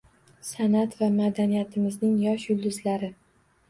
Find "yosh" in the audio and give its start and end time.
2.27-2.51